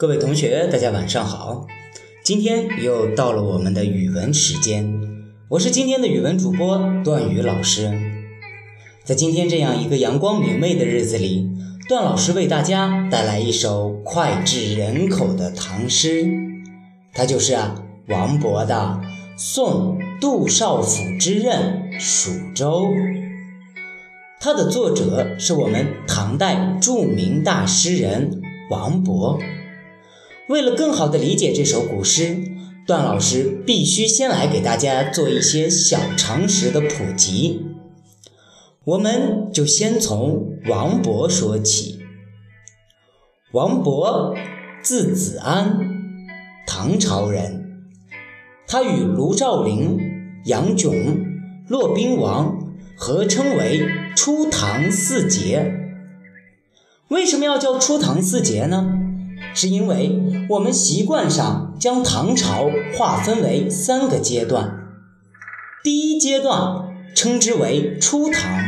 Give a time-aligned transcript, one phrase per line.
[0.00, 1.66] 各位同学，大家晚上好！
[2.24, 4.98] 今天又到了我们的语文时间，
[5.50, 7.92] 我是今天的语文主播段宇老师。
[9.04, 11.50] 在今天这样一个阳光明媚的日子里，
[11.86, 16.26] 段老师为大家带来一首脍炙人口的唐诗，
[17.12, 18.74] 它就是啊王勃的
[19.36, 22.86] 《送杜少府之任蜀州》。
[24.40, 28.40] 它的作者是我们唐代著名大诗人
[28.70, 29.38] 王勃。
[30.50, 32.36] 为了更好地理解这首古诗，
[32.84, 37.66] 段老师必须先来给大家做一些小常识的普及。
[38.84, 42.00] 我们就先从王勃说起。
[43.52, 44.36] 王勃，
[44.82, 45.78] 字子安，
[46.66, 47.84] 唐朝人。
[48.66, 50.00] 他与卢照邻、
[50.46, 50.92] 杨炯、
[51.68, 52.58] 骆宾王。
[52.96, 55.72] 合称为初唐四杰。
[57.08, 58.99] 为什么要叫初唐四杰呢？
[59.54, 64.88] 是因为我们习惯上将唐朝划分为三个阶段，
[65.82, 68.58] 第一阶段称之为初唐，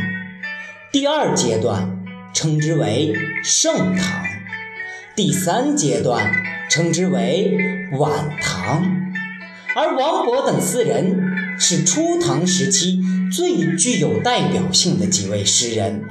[0.91, 2.03] 第二阶段
[2.33, 4.23] 称之为盛唐，
[5.15, 6.31] 第三阶段
[6.69, 7.57] 称之为
[7.97, 8.83] 晚唐。
[9.75, 13.01] 而王勃等四人是初唐时期。
[13.31, 16.03] 最具有代表性的几位诗人，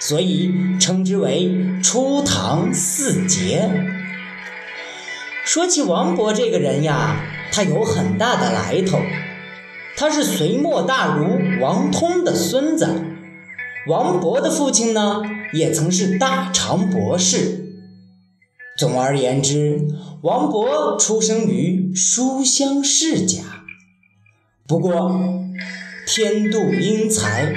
[0.00, 3.70] 所以称之为初唐四杰。
[5.44, 7.20] 说起王勃这个人呀，
[7.52, 8.98] 他有很大的来头，
[9.94, 13.02] 他是隋末大儒王通的孙子。
[13.86, 15.22] 王勃的父亲呢，
[15.52, 17.74] 也曾是大唐博士。
[18.78, 19.86] 总而言之，
[20.22, 23.42] 王勃出生于书香世家。
[24.66, 25.44] 不过，
[26.06, 27.52] 天妒英才，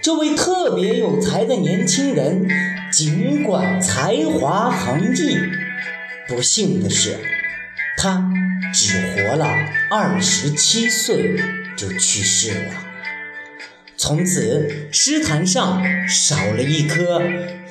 [0.00, 2.48] 这位特别有才的年轻人，
[2.92, 5.36] 尽管才华横溢，
[6.28, 7.16] 不幸的是，
[7.96, 8.30] 他
[8.72, 9.46] 只活了
[9.90, 11.36] 二十七岁
[11.76, 12.74] 就去世了。
[13.96, 17.22] 从此，诗坛上少了一颗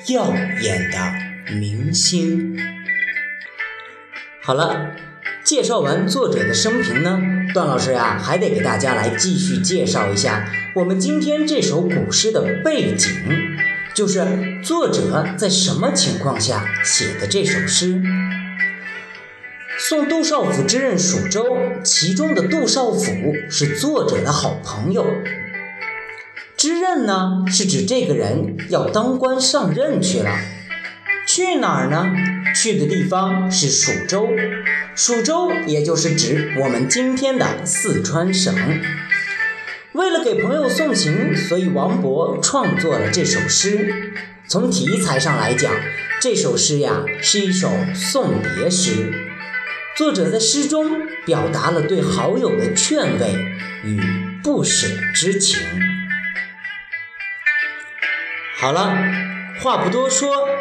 [0.08, 2.58] 耀眼的明星。
[4.42, 4.90] 好了。
[5.44, 7.20] 介绍完作者的生平呢，
[7.52, 13.10] 段老师呀还得给大家来继续介绍一下我们今天这首古诗的背景，
[13.94, 14.26] 就是
[14.62, 18.02] 作者在什么情况下写的这首诗。
[19.78, 21.44] 送杜少府之任蜀州，
[21.82, 25.04] 其中的杜少府是作者的好朋友。
[26.56, 30.38] 之任呢，是指这个人要当官上任去了，
[31.26, 32.06] 去哪儿呢？
[32.54, 34.28] 去的地方是蜀州，
[34.94, 38.54] 蜀州也就是指我们今天的四川省。
[39.92, 44.12] 为了给朋友送行，所以王勃创作了这首诗。
[44.46, 45.72] 从题材上来讲，
[46.20, 49.23] 这首诗呀是一首送别诗。
[49.96, 53.32] 作者在诗中表达了对好友的劝慰
[53.84, 54.00] 与
[54.42, 55.60] 不舍之情。
[58.56, 58.92] 好了，
[59.60, 60.60] 话不多说。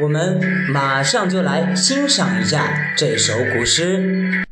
[0.00, 0.38] 我们
[0.70, 4.44] 马上就来欣赏一下这首古诗。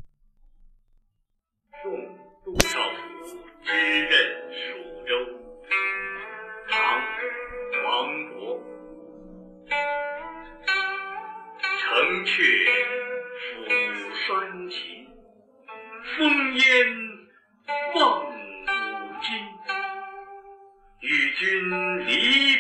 [21.42, 22.12] 君离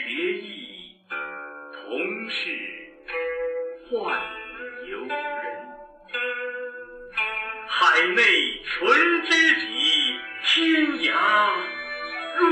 [0.06, 0.96] 别意。
[1.72, 2.34] 同是
[3.88, 3.94] 宦
[4.90, 5.14] 游人，
[7.68, 8.22] 海内
[8.64, 10.58] 存知己，天
[10.98, 11.14] 涯
[12.40, 12.42] 若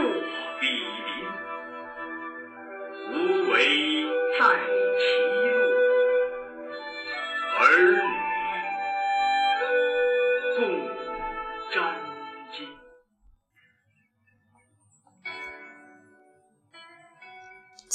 [0.61, 0.63] 比
[1.09, 1.11] 邻。
[3.11, 3.13] 无
[3.51, 3.55] 为
[4.39, 4.41] 在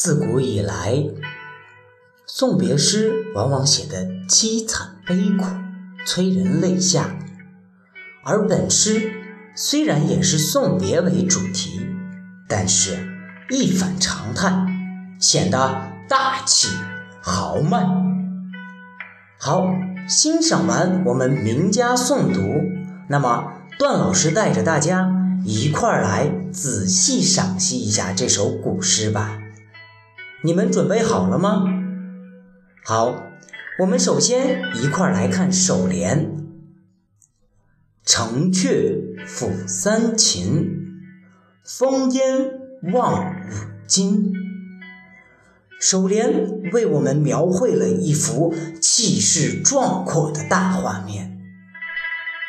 [0.06, 1.04] 自古以来。
[2.28, 5.46] 送别诗往往写得凄惨悲苦，
[6.06, 7.18] 催人泪下。
[8.24, 9.12] 而本诗
[9.56, 11.88] 虽然也是送别为主题，
[12.48, 13.00] 但是
[13.50, 14.54] 一反常态，
[15.20, 16.68] 显得大气
[17.20, 17.84] 豪迈。
[19.40, 19.74] 好，
[20.08, 22.62] 欣赏完我们名家诵读，
[23.10, 25.12] 那么段老师带着大家
[25.44, 29.40] 一块儿来仔细赏析一下这首古诗吧。
[30.46, 31.64] 你们准备好了吗？
[32.84, 33.16] 好，
[33.80, 36.38] 我们首先一块儿来看首联
[38.06, 41.02] ：“城阙辅三秦，
[41.64, 42.60] 风烟
[42.94, 43.54] 望五
[43.88, 44.34] 津。”
[45.82, 51.40] 首联为我们描绘了一幅气势壮阔的大画面。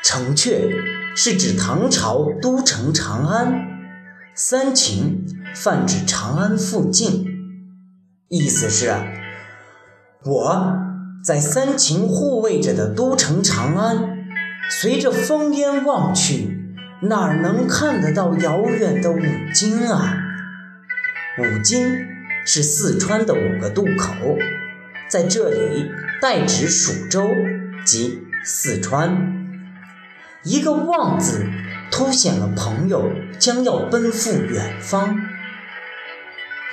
[0.04, 0.70] 城阙
[1.16, 3.54] 是指唐朝都城长安，
[4.34, 7.35] 三秦泛指长安附近，
[8.28, 8.92] 意思是：
[10.24, 10.78] 我
[11.22, 14.26] 在三秦护卫着的都城长安，
[14.68, 19.20] 随着烽烟望去，哪能看得到遥远的五
[19.54, 20.14] 津啊？
[21.38, 22.14] 五津。
[22.48, 24.14] 是四川的五个渡口，
[25.08, 25.90] 在这里
[26.22, 27.28] 代指蜀州
[27.84, 29.34] 即四川。
[30.44, 31.44] 一个“望”字，
[31.90, 35.18] 凸显了朋友将要奔赴远方。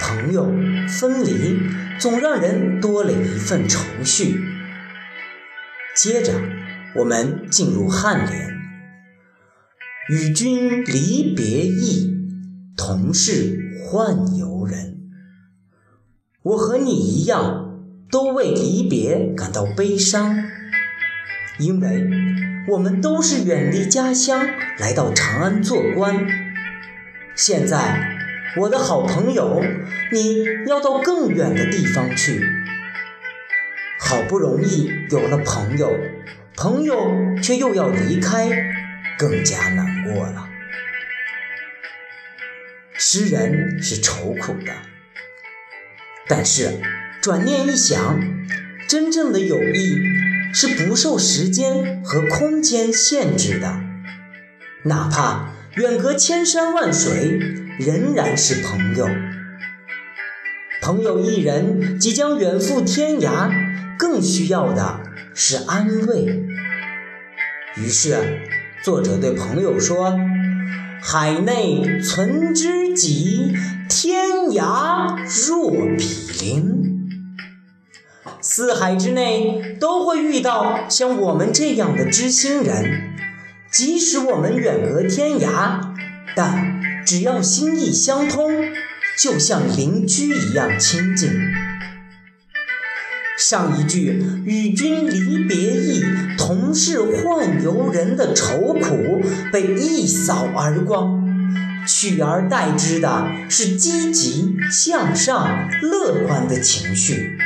[0.06, 0.52] 朋友
[0.90, 1.62] 分离，
[1.98, 4.38] 总让人多了一份愁绪。
[5.96, 6.34] 接着，
[6.98, 8.54] 我们进入颔联
[10.12, 12.14] ：“与君离别意，
[12.76, 13.58] 同是
[13.88, 14.98] 宦游人。”
[16.44, 17.80] 我和你一样，
[18.12, 20.44] 都为离别感到悲伤，
[21.60, 22.10] 因为
[22.68, 24.46] 我们都是远离家乡
[24.78, 26.28] 来到长安做官。
[27.36, 28.13] 现在，
[28.56, 29.64] 我的好朋友，
[30.12, 32.40] 你要到更远的地方去，
[34.00, 35.92] 好不容易有了朋友，
[36.56, 37.12] 朋友
[37.42, 38.48] 却又要离开，
[39.18, 40.50] 更加难过了。
[42.96, 44.72] 诗人是愁苦的。
[46.28, 46.80] 但是，
[47.22, 48.22] 转念一想，
[48.88, 49.98] 真正的友谊
[50.54, 53.82] 是不受时间和空间限制的，
[54.84, 57.40] 哪怕远隔千山万水，
[57.80, 59.08] 仍然是朋友。
[60.82, 63.50] 朋友一人即将远赴天涯，
[63.98, 65.02] 更需要的
[65.34, 66.26] 是安慰。
[67.78, 68.42] 于是，
[68.84, 70.20] 作者对朋友说
[71.02, 73.54] ：“海内存知己。”
[73.90, 75.16] 天涯
[75.48, 76.06] 若比
[76.42, 77.10] 邻，
[78.42, 83.14] 四海之内都会遇到像我们这样的知心人。
[83.72, 85.80] 即使我们远隔天涯，
[86.36, 86.73] 但
[87.06, 88.52] 只要心意相通，
[89.18, 91.32] 就像邻居一样亲近。
[93.38, 96.04] 上一句“与君离别意，
[96.38, 99.22] 同是宦游人”的愁苦
[99.52, 101.22] 被一扫而光。
[101.86, 107.38] 取而代之的是积极向上、乐观的情绪。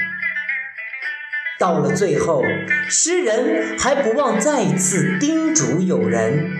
[1.57, 2.43] 到了最后，
[2.87, 6.51] 诗人还不忘再次叮嘱友人：“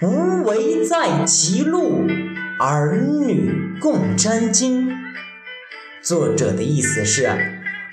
[0.00, 2.06] 无为在歧路，
[2.60, 3.50] 儿女
[3.80, 4.90] 共沾巾。”
[6.04, 7.30] 作者的意思是，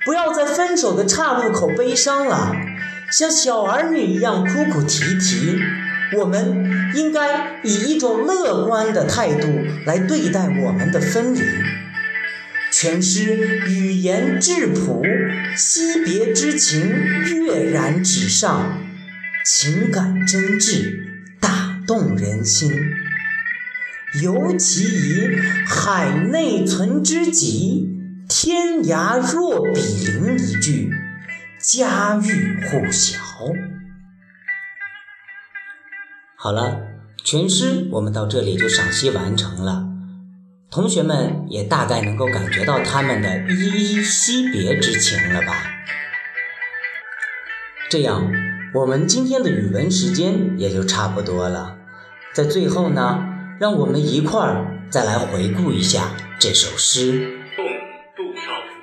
[0.05, 2.53] 不要在分手的岔路口悲伤了，
[3.09, 5.57] 像小儿女一样哭哭啼啼。
[6.17, 9.47] 我们应该以一种乐观的态度
[9.85, 11.39] 来对待我们的分离。
[12.69, 15.01] 全诗语言质朴，
[15.55, 16.91] 惜别之情
[17.23, 18.77] 跃然纸上，
[19.45, 21.02] 情感真挚，
[21.85, 22.71] 动人心。
[24.21, 25.27] 尤其以
[25.65, 27.89] “海内存知己，
[28.30, 30.94] 天涯若比邻”一句，
[31.59, 33.18] 家喻户晓。
[36.35, 36.81] 好了，
[37.24, 39.88] 全诗我们到这里就赏析完成了。
[40.69, 45.53] 同学们也大概能够感觉到他们的依依惜别之情了吧？
[47.89, 48.31] 这样，
[48.75, 51.77] 我们今天的语文时间也就差不多了。
[52.33, 53.23] 在最后呢，
[53.59, 57.39] 让我们一块儿再来回顾一下这首诗。
[57.55, 57.63] 送
[58.15, 58.73] 杜少府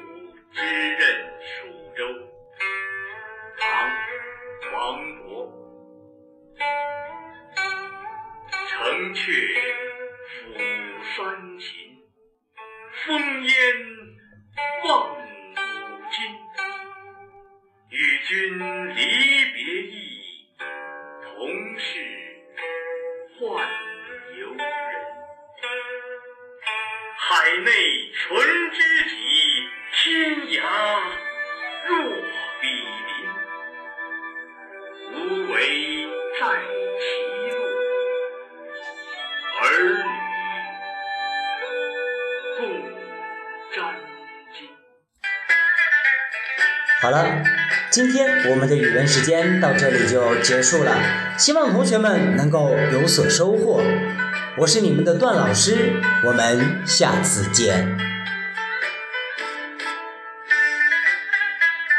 [0.52, 1.00] 之任
[1.42, 1.66] 蜀
[1.96, 2.04] 州》
[3.58, 3.90] 唐·
[4.72, 5.50] 王勃
[8.68, 9.18] 城阙
[10.30, 10.38] 辅
[11.16, 11.18] 三
[11.58, 11.66] 秦，
[13.04, 13.08] 风
[13.42, 13.50] 烟
[14.84, 15.16] 望五
[16.12, 16.16] 津。
[17.90, 18.30] 与君
[18.94, 19.00] 离
[27.30, 27.70] 海内
[28.26, 28.76] 存知
[29.08, 29.14] 己，
[29.94, 30.02] 天
[30.48, 30.58] 涯
[31.86, 31.90] 若
[32.60, 32.66] 比
[33.06, 33.08] 邻。
[35.12, 35.14] 无
[35.52, 35.54] 为
[36.40, 36.42] 在
[36.98, 37.00] 其。
[39.62, 40.02] 儿女
[42.58, 42.60] 共
[43.76, 43.78] 沾
[44.52, 44.56] 巾。
[47.00, 47.14] 好了，
[47.90, 51.00] 今天我们的语文时间到这里就结束了，
[51.38, 53.84] 希望同学们能够有所收获。
[54.58, 55.92] 我是你们的段老师，
[56.24, 58.09] 我们下次见。